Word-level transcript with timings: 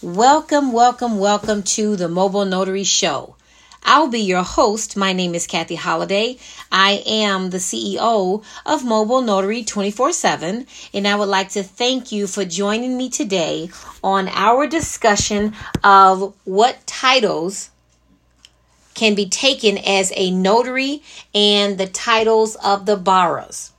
Welcome, 0.00 0.70
welcome, 0.72 1.18
welcome 1.18 1.64
to 1.74 1.96
the 1.96 2.08
Mobile 2.08 2.44
Notary 2.44 2.84
Show. 2.84 3.34
I'll 3.82 4.06
be 4.06 4.20
your 4.20 4.44
host. 4.44 4.96
My 4.96 5.12
name 5.12 5.34
is 5.34 5.48
Kathy 5.48 5.74
Holiday. 5.74 6.38
I 6.70 7.02
am 7.04 7.50
the 7.50 7.58
CEO 7.58 8.44
of 8.64 8.84
Mobile 8.84 9.22
Notary 9.22 9.64
24 9.64 10.12
7, 10.12 10.68
and 10.94 11.08
I 11.08 11.16
would 11.16 11.28
like 11.28 11.48
to 11.48 11.64
thank 11.64 12.12
you 12.12 12.28
for 12.28 12.44
joining 12.44 12.96
me 12.96 13.10
today 13.10 13.70
on 14.04 14.28
our 14.28 14.68
discussion 14.68 15.54
of 15.82 16.32
what 16.44 16.86
titles 16.86 17.70
can 18.94 19.16
be 19.16 19.28
taken 19.28 19.78
as 19.78 20.12
a 20.14 20.30
notary 20.30 21.02
and 21.34 21.76
the 21.76 21.88
titles 21.88 22.54
of 22.62 22.86
the 22.86 22.96
borrowers. 22.96 23.72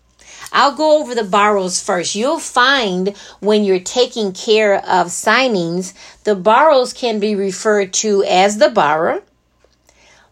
I'll 0.52 0.75
go 0.75 1.00
over 1.00 1.13
the 1.13 1.23
borrows 1.23 1.82
first. 1.82 2.15
You'll 2.15 2.39
find 2.39 3.15
when 3.39 3.63
you're 3.63 3.79
taking 3.79 4.34
care 4.34 4.75
of 4.75 5.07
signings, 5.07 5.93
the 6.23 6.36
borrows 6.36 6.93
can 6.93 7.20
be 7.20 7.36
referred 7.36 7.93
to 7.93 8.23
as 8.23 8.57
the 8.57 8.70
borrower. 8.70 9.21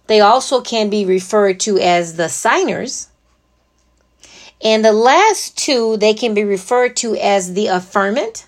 They 0.07 0.21
also 0.21 0.61
can 0.61 0.89
be 0.89 1.05
referred 1.05 1.59
to 1.61 1.77
as 1.79 2.15
the 2.15 2.29
signers. 2.29 3.09
And 4.63 4.83
the 4.83 4.93
last 4.93 5.57
two, 5.57 5.97
they 5.97 6.13
can 6.13 6.33
be 6.33 6.43
referred 6.43 6.95
to 6.97 7.15
as 7.15 7.53
the 7.53 7.67
affirmant. 7.67 8.47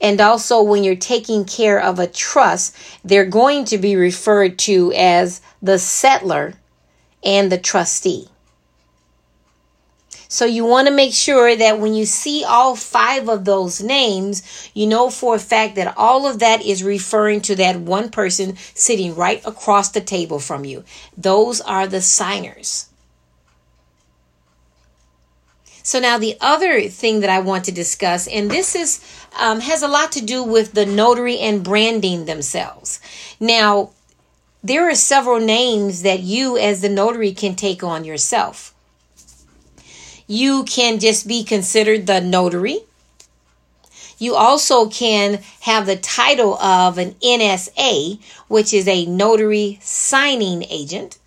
And 0.00 0.20
also, 0.20 0.60
when 0.60 0.84
you're 0.84 0.94
taking 0.94 1.46
care 1.46 1.80
of 1.80 1.98
a 1.98 2.06
trust, 2.06 2.76
they're 3.02 3.24
going 3.24 3.64
to 3.66 3.78
be 3.78 3.96
referred 3.96 4.58
to 4.60 4.92
as 4.92 5.40
the 5.62 5.76
settlor 5.76 6.54
and 7.24 7.50
the 7.50 7.56
trustee. 7.56 8.28
So 10.36 10.44
you 10.44 10.66
want 10.66 10.86
to 10.86 10.92
make 10.92 11.14
sure 11.14 11.56
that 11.56 11.80
when 11.80 11.94
you 11.94 12.04
see 12.04 12.44
all 12.44 12.76
five 12.76 13.30
of 13.30 13.46
those 13.46 13.82
names, 13.82 14.42
you 14.74 14.86
know 14.86 15.08
for 15.08 15.36
a 15.36 15.38
fact 15.38 15.76
that 15.76 15.96
all 15.96 16.26
of 16.26 16.40
that 16.40 16.60
is 16.60 16.84
referring 16.84 17.40
to 17.48 17.56
that 17.56 17.80
one 17.80 18.10
person 18.10 18.58
sitting 18.74 19.14
right 19.14 19.40
across 19.46 19.92
the 19.92 20.02
table 20.02 20.38
from 20.38 20.66
you. 20.66 20.84
Those 21.16 21.62
are 21.62 21.86
the 21.86 22.02
signers. 22.02 22.90
So 25.82 26.00
now 26.00 26.18
the 26.18 26.36
other 26.38 26.82
thing 26.82 27.20
that 27.20 27.30
I 27.30 27.38
want 27.38 27.64
to 27.64 27.72
discuss, 27.72 28.28
and 28.28 28.50
this 28.50 28.74
is 28.74 29.00
um, 29.40 29.60
has 29.60 29.82
a 29.82 29.88
lot 29.88 30.12
to 30.12 30.20
do 30.22 30.42
with 30.44 30.72
the 30.72 30.84
notary 30.84 31.38
and 31.38 31.64
branding 31.64 32.26
themselves. 32.26 33.00
Now, 33.40 33.92
there 34.62 34.86
are 34.86 34.94
several 34.94 35.40
names 35.40 36.02
that 36.02 36.20
you 36.20 36.58
as 36.58 36.82
the 36.82 36.90
notary 36.90 37.32
can 37.32 37.54
take 37.54 37.82
on 37.82 38.04
yourself. 38.04 38.74
You 40.26 40.64
can 40.64 40.98
just 40.98 41.28
be 41.28 41.44
considered 41.44 42.06
the 42.06 42.20
notary. 42.20 42.80
You 44.18 44.34
also 44.34 44.88
can 44.88 45.42
have 45.60 45.86
the 45.86 45.96
title 45.96 46.54
of 46.56 46.98
an 46.98 47.12
NSA, 47.22 48.18
which 48.48 48.72
is 48.72 48.88
a 48.88 49.06
notary 49.06 49.78
signing 49.82 50.64
agent. 50.64 51.18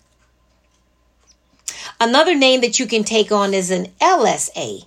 Another 2.00 2.34
name 2.34 2.60
that 2.62 2.78
you 2.78 2.86
can 2.86 3.04
take 3.04 3.30
on 3.30 3.54
is 3.54 3.70
an 3.70 3.86
LSA, 4.00 4.86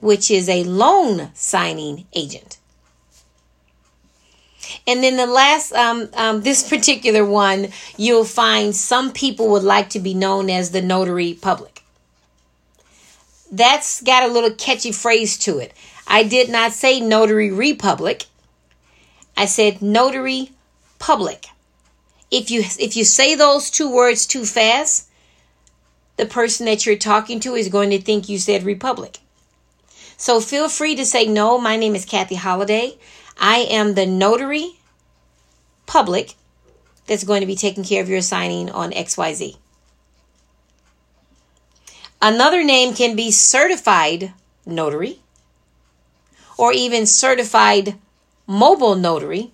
which 0.00 0.30
is 0.30 0.48
a 0.48 0.64
loan 0.64 1.30
signing 1.34 2.06
agent. 2.12 2.58
And 4.86 5.02
then 5.02 5.16
the 5.16 5.26
last, 5.26 5.72
um, 5.72 6.08
um, 6.14 6.42
this 6.42 6.68
particular 6.68 7.24
one, 7.24 7.68
you'll 7.96 8.24
find 8.24 8.74
some 8.74 9.12
people 9.12 9.48
would 9.50 9.62
like 9.62 9.90
to 9.90 10.00
be 10.00 10.14
known 10.14 10.50
as 10.50 10.70
the 10.70 10.82
notary 10.82 11.34
public 11.34 11.73
that's 13.56 14.02
got 14.02 14.28
a 14.28 14.32
little 14.32 14.50
catchy 14.50 14.92
phrase 14.92 15.38
to 15.38 15.58
it. 15.58 15.72
I 16.06 16.24
did 16.24 16.50
not 16.50 16.72
say 16.72 17.00
notary 17.00 17.50
republic. 17.50 18.26
I 19.36 19.46
said 19.46 19.82
notary 19.82 20.50
public. 20.98 21.46
If 22.30 22.50
you 22.50 22.60
if 22.78 22.96
you 22.96 23.04
say 23.04 23.34
those 23.34 23.70
two 23.70 23.92
words 23.92 24.26
too 24.26 24.44
fast, 24.44 25.08
the 26.16 26.26
person 26.26 26.66
that 26.66 26.84
you're 26.84 26.96
talking 26.96 27.40
to 27.40 27.54
is 27.54 27.68
going 27.68 27.90
to 27.90 28.00
think 28.00 28.28
you 28.28 28.38
said 28.38 28.64
republic. 28.64 29.18
So 30.16 30.40
feel 30.40 30.68
free 30.68 30.96
to 30.96 31.04
say 31.04 31.26
no. 31.26 31.58
My 31.58 31.76
name 31.76 31.94
is 31.94 32.04
Kathy 32.04 32.36
Holiday. 32.36 32.96
I 33.38 33.58
am 33.70 33.94
the 33.94 34.06
notary 34.06 34.78
public 35.86 36.34
that's 37.06 37.24
going 37.24 37.40
to 37.40 37.46
be 37.46 37.56
taking 37.56 37.84
care 37.84 38.02
of 38.02 38.08
your 38.08 38.22
signing 38.22 38.70
on 38.70 38.92
XYZ. 38.92 39.56
Another 42.26 42.64
name 42.64 42.94
can 42.94 43.14
be 43.14 43.30
certified 43.30 44.32
notary 44.64 45.20
or 46.56 46.72
even 46.72 47.04
certified 47.04 47.96
mobile 48.46 48.94
notary 48.94 49.52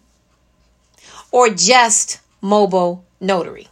or 1.32 1.50
just 1.50 2.20
mobile 2.40 3.04
notary. 3.20 3.66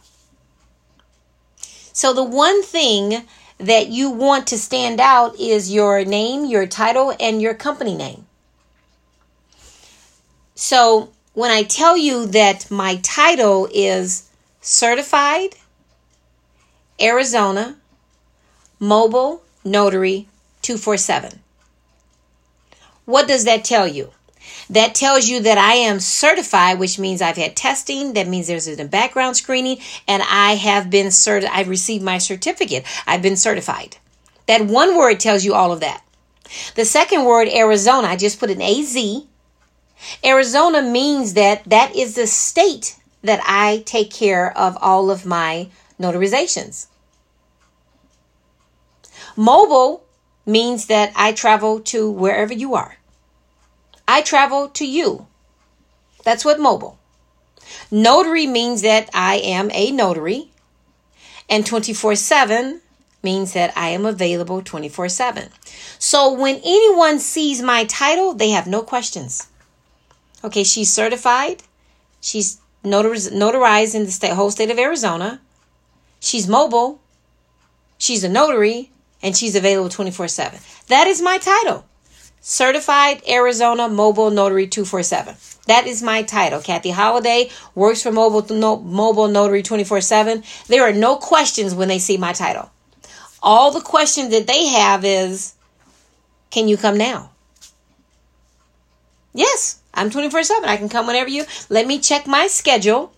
So, 1.93 2.11
the 2.11 2.25
one 2.25 2.61
thing 2.61 3.23
that 3.57 3.87
you 3.87 4.09
want 4.09 4.47
to 4.47 4.57
stand 4.57 4.99
out 4.99 5.39
is 5.39 5.71
your 5.71 6.03
name, 6.03 6.43
your 6.43 6.67
title, 6.67 7.15
and 7.21 7.41
your 7.41 7.53
company 7.53 7.95
name. 7.95 8.25
So, 10.55 11.13
when 11.33 11.51
I 11.51 11.63
tell 11.63 11.95
you 11.95 12.25
that 12.25 12.69
my 12.69 12.97
title 12.97 13.69
is 13.73 14.29
certified 14.59 15.55
Arizona 16.99 17.77
Mobile 18.79 19.43
Notary 19.65 20.29
247. 20.61 21.41
What 23.03 23.27
does 23.27 23.43
that 23.43 23.65
tell 23.65 23.85
you? 23.85 24.11
That 24.69 24.95
tells 24.95 25.27
you 25.27 25.41
that 25.41 25.57
I 25.57 25.73
am 25.73 25.99
certified, 25.99 26.79
which 26.79 26.97
means 26.97 27.21
I've 27.21 27.35
had 27.35 27.57
testing. 27.57 28.13
That 28.13 28.27
means 28.27 28.47
there's 28.47 28.67
a 28.67 28.85
background 28.85 29.35
screening, 29.35 29.79
and 30.07 30.23
I 30.25 30.53
have 30.53 30.89
been 30.89 31.11
certified. 31.11 31.53
I've 31.53 31.67
received 31.67 32.03
my 32.03 32.19
certificate. 32.19 32.85
I've 33.05 33.21
been 33.21 33.35
certified. 33.35 33.97
That 34.47 34.65
one 34.65 34.97
word 34.97 35.19
tells 35.19 35.43
you 35.43 35.53
all 35.53 35.73
of 35.73 35.81
that. 35.81 36.01
The 36.75 36.85
second 36.85 37.25
word, 37.25 37.49
Arizona, 37.49 38.07
I 38.07 38.15
just 38.15 38.39
put 38.39 38.49
an 38.49 38.61
AZ. 38.61 38.97
Arizona 40.23 40.81
means 40.81 41.33
that 41.33 41.65
that 41.65 41.95
is 41.95 42.15
the 42.15 42.27
state 42.27 42.95
that 43.23 43.41
I 43.45 43.83
take 43.85 44.09
care 44.09 44.57
of 44.57 44.77
all 44.79 45.11
of 45.11 45.25
my 45.25 45.67
notarizations. 45.99 46.87
Mobile 49.39 50.03
means 50.45 50.87
that 50.87 51.13
I 51.15 51.31
travel 51.31 51.79
to 51.79 52.11
wherever 52.11 52.53
you 52.53 52.75
are. 52.75 52.97
I 54.05 54.21
travel 54.21 54.67
to 54.67 54.85
you. 54.85 55.27
That's 56.25 56.43
what 56.43 56.59
mobile. 56.59 56.99
Notary 57.89 58.47
means 58.47 58.81
that 58.81 59.09
I 59.13 59.35
am 59.35 59.71
a 59.71 59.91
notary. 59.91 60.51
And 61.49 61.65
24 61.65 62.15
7 62.15 62.81
means 63.23 63.53
that 63.53 63.71
I 63.77 63.91
am 63.91 64.05
available 64.05 64.61
24 64.61 65.07
7. 65.07 65.47
So 65.97 66.33
when 66.33 66.57
anyone 66.57 67.17
sees 67.17 67.61
my 67.61 67.85
title, 67.85 68.33
they 68.33 68.49
have 68.49 68.67
no 68.67 68.81
questions. 68.83 69.47
Okay, 70.43 70.65
she's 70.65 70.91
certified. 70.91 71.63
She's 72.19 72.57
notarized 72.83 73.95
in 73.95 74.03
the 74.03 74.11
state, 74.11 74.33
whole 74.33 74.51
state 74.51 74.69
of 74.69 74.77
Arizona. 74.77 75.39
She's 76.19 76.45
mobile. 76.45 76.99
She's 77.97 78.25
a 78.25 78.29
notary 78.29 78.91
and 79.21 79.35
she's 79.35 79.55
available 79.55 79.89
24 79.89 80.27
7. 80.27 80.59
That 80.87 81.07
is 81.07 81.21
my 81.21 81.37
title 81.37 81.85
Certified 82.41 83.21
Arizona 83.27 83.89
Mobile 83.89 84.31
Notary 84.31 84.67
247. 84.67 85.35
That 85.67 85.87
is 85.87 86.01
my 86.01 86.23
title. 86.23 86.61
Kathy 86.61 86.89
Holiday 86.89 87.49
works 87.75 88.01
for 88.01 88.11
Mobile, 88.11 88.45
no, 88.55 88.77
Mobile 88.79 89.27
Notary 89.27 89.61
24 89.61 90.01
7. 90.01 90.43
There 90.67 90.83
are 90.83 90.93
no 90.93 91.17
questions 91.17 91.75
when 91.75 91.89
they 91.89 91.99
see 91.99 92.17
my 92.17 92.33
title. 92.33 92.71
All 93.41 93.71
the 93.71 93.81
questions 93.81 94.31
that 94.31 94.47
they 94.47 94.67
have 94.67 95.03
is 95.05 95.53
can 96.49 96.67
you 96.67 96.77
come 96.77 96.97
now? 96.97 97.31
Yes, 99.33 99.79
I'm 99.93 100.09
24 100.09 100.43
7. 100.43 100.67
I 100.67 100.77
can 100.77 100.89
come 100.89 101.07
whenever 101.07 101.29
you 101.29 101.45
let 101.69 101.87
me 101.87 101.99
check 101.99 102.25
my 102.25 102.47
schedule. 102.47 103.11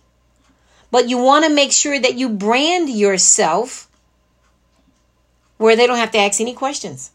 But 0.90 1.08
you 1.08 1.16
want 1.16 1.46
to 1.46 1.50
make 1.50 1.72
sure 1.72 1.98
that 1.98 2.16
you 2.16 2.28
brand 2.28 2.90
yourself 2.90 3.88
where 5.62 5.76
they 5.76 5.86
don't 5.86 5.96
have 5.96 6.10
to 6.12 6.18
ask 6.18 6.40
any 6.40 6.52
questions. 6.52 7.10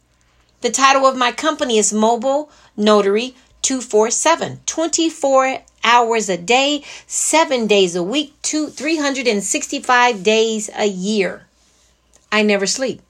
The 0.62 0.72
title 0.72 1.06
of 1.06 1.16
my 1.16 1.32
company 1.32 1.78
is 1.78 1.94
Mobile 1.94 2.50
Notary 2.76 3.36
247. 3.62 4.62
24 4.66 5.60
hours 5.84 6.30
a 6.30 6.38
day, 6.38 6.84
7 7.06 7.68
days 7.68 7.96
a 7.96 8.04
week, 8.04 8.34
two, 8.42 8.70
365 8.70 10.24
days 10.24 10.70
a 10.76 10.86
year. 10.86 11.46
I 12.32 12.42
never 12.44 12.66
sleep. 12.66 13.02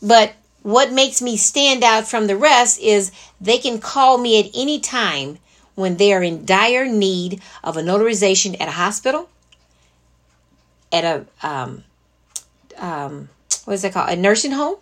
But 0.00 0.34
what 0.62 0.92
makes 0.92 1.20
me 1.20 1.36
stand 1.36 1.82
out 1.82 2.06
from 2.06 2.26
the 2.26 2.36
rest 2.36 2.78
is 2.80 3.10
they 3.40 3.58
can 3.58 3.80
call 3.80 4.18
me 4.18 4.38
at 4.38 4.50
any 4.54 4.78
time 4.78 5.38
when 5.74 5.96
they 5.96 6.12
are 6.12 6.22
in 6.22 6.44
dire 6.44 6.86
need 6.86 7.40
of 7.64 7.76
a 7.76 7.82
notarization 7.82 8.60
at 8.60 8.68
a 8.68 8.72
hospital, 8.72 9.28
at 10.92 11.04
a 11.04 11.26
um, 11.46 11.84
um, 12.76 13.28
what 13.68 13.74
is 13.74 13.82
that 13.82 13.92
called? 13.92 14.08
A 14.08 14.16
nursing 14.16 14.52
home, 14.52 14.76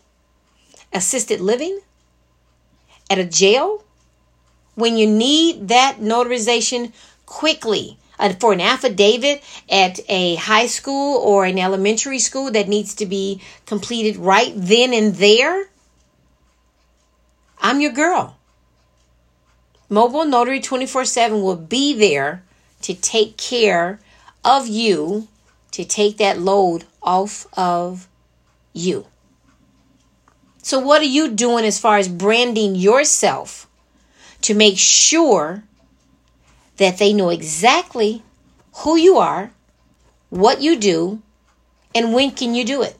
assisted 0.93 1.41
living, 1.41 1.81
at 3.11 3.19
a 3.19 3.25
jail, 3.25 3.83
when 4.77 4.97
you 4.97 5.09
need 5.09 5.67
that 5.67 5.97
notarization 5.99 6.93
quickly 7.27 7.99
uh, 8.21 8.33
for 8.35 8.53
an 8.53 8.61
affidavit 8.61 9.43
at 9.69 9.99
a 10.09 10.37
high 10.37 10.69
school 10.69 11.19
or 11.19 11.45
an 11.45 11.59
elementary 11.59 12.21
school 12.21 12.53
that 12.53 12.69
needs 12.69 12.95
to 12.95 13.07
be 13.07 13.43
completed 13.67 14.19
right 14.19 14.53
then 14.55 14.95
and 14.95 15.17
there, 15.17 15.69
I'm 17.61 17.81
your 17.81 17.91
girl. 17.91 18.37
Mobile 19.89 20.27
Notary 20.27 20.61
24 20.61 21.07
7 21.07 21.43
will 21.43 21.57
be 21.57 21.93
there 21.93 22.45
to 22.83 22.95
take 22.95 23.37
care 23.37 23.99
of 24.45 24.69
you, 24.69 25.27
to 25.73 25.85
take 25.85 26.19
that 26.19 26.39
load 26.39 26.85
off 27.03 27.49
of 27.55 28.07
you. 28.77 29.07
So, 30.63 30.79
what 30.79 31.01
are 31.01 31.05
you 31.05 31.31
doing 31.31 31.65
as 31.65 31.79
far 31.79 31.97
as 31.97 32.09
branding 32.09 32.75
yourself 32.75 33.69
to 34.43 34.55
make 34.55 34.79
sure 34.79 35.63
that 36.77 36.99
they 36.99 37.13
know 37.13 37.31
exactly 37.31 38.23
who 38.79 38.97
you 38.97 39.17
are, 39.17 39.53
what 40.29 40.61
you 40.61 40.77
do, 40.77 41.23
and 41.95 42.13
when 42.13 42.33
can 42.33 42.55
you 42.55 42.65
do 42.65 42.83
it? 42.83 42.97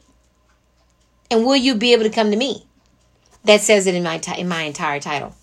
And 1.29 1.45
will 1.45 1.57
you 1.57 1.75
be 1.75 1.93
able 1.93 2.03
to 2.03 2.09
come 2.09 2.31
to 2.31 2.37
me? 2.37 2.65
That 3.43 3.61
says 3.61 3.85
it 3.85 3.95
in 3.95 4.03
my 4.03 4.17
t- 4.17 4.39
in 4.39 4.47
my 4.47 4.63
entire 4.63 4.99
title. 4.99 5.35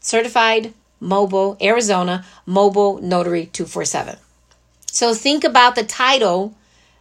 Certified 0.00 0.74
Mobile 1.00 1.56
Arizona 1.60 2.24
Mobile 2.46 3.00
Notary 3.00 3.46
247. 3.46 4.16
So 4.92 5.14
think 5.14 5.44
about 5.44 5.74
the 5.74 5.84
title 5.84 6.54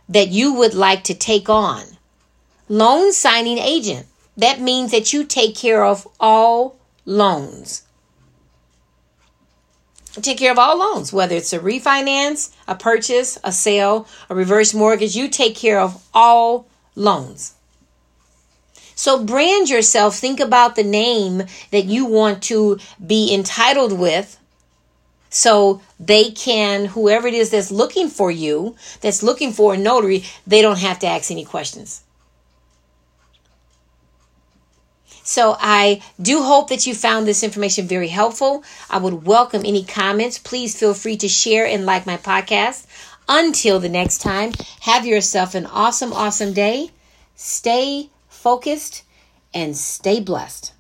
that 0.08 0.30
you 0.30 0.54
would 0.54 0.74
like 0.74 1.04
to 1.06 1.14
take 1.14 1.50
on. 1.50 1.84
Loan 2.70 3.12
signing 3.12 3.58
agent. 3.58 4.06
That 4.38 4.62
means 4.62 4.92
that 4.92 5.12
you 5.12 5.26
take 5.26 5.56
care 5.56 5.84
of 5.84 6.08
all 6.20 6.78
loans 7.06 7.84
take 10.22 10.38
care 10.38 10.52
of 10.52 10.60
all 10.60 10.78
loans, 10.78 11.14
whether 11.14 11.36
it's 11.36 11.54
a 11.54 11.60
refinance, 11.60 12.52
a 12.68 12.76
purchase, 12.76 13.38
a 13.44 13.52
sale, 13.52 14.08
a 14.30 14.36
reverse 14.36 14.74
mortgage. 14.74 15.16
You 15.16 15.30
take 15.30 15.56
care 15.56 15.80
of 15.80 16.04
all 16.14 16.68
loans. 16.96 17.54
So 18.96 19.24
brand 19.24 19.70
yourself. 19.70 20.18
Think 20.18 20.40
about 20.40 20.76
the 20.76 20.84
name 20.84 21.44
that 21.72 21.86
you 21.86 22.06
want 22.06 22.44
to 22.44 22.80
be 23.06 23.34
entitled 23.34 23.98
with. 23.98 24.38
So 25.30 25.82
they 26.00 26.32
can, 26.32 26.86
whoever 26.86 27.28
it 27.28 27.36
is 27.36 27.52
that's 27.52 27.72
looking 27.72 28.10
for 28.10 28.32
you, 28.32 28.76
that's 29.00 29.22
looking 29.22 29.54
for 29.54 29.76
a 29.76 29.78
notary, 29.78 30.26
they 30.48 30.62
don't 30.62 30.80
have 30.80 31.00
to 31.00 31.08
ask 31.08 31.30
any 31.30 31.46
questions. 31.46 32.02
So 35.30 35.56
I 35.60 36.02
do 36.20 36.42
hope 36.42 36.70
that 36.70 36.88
you 36.88 36.96
found 36.96 37.28
this 37.28 37.44
information 37.44 37.86
very 37.88 38.08
helpful. 38.08 38.64
I 38.90 38.98
would 38.98 39.28
welcome 39.28 39.62
any 39.64 39.84
comments. 39.84 40.40
Please 40.40 40.76
feel 40.76 40.96
free 40.96 41.18
to 41.18 41.28
share 41.28 41.68
and 41.68 41.86
like 41.86 42.08
my 42.08 42.18
podcast. 42.18 42.88
Until 43.28 43.80
the 43.80 43.90
next 43.90 44.24
time, 44.24 44.54
have 44.80 45.06
yourself 45.06 45.54
an 45.54 45.68
awesome, 45.68 46.14
awesome 46.14 46.54
day. 46.54 46.90
Stay 47.36 48.10
focused 48.28 49.04
and 49.54 49.78
stay 49.78 50.20
blessed. 50.20 50.74